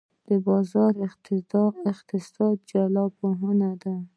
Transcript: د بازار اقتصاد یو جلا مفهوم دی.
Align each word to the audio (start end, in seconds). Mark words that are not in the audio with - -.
د 0.27 0.29
بازار 0.47 0.91
اقتصاد 1.91 2.57
یو 2.57 2.65
جلا 2.69 3.03
مفهوم 3.19 3.59
دی. 3.81 3.97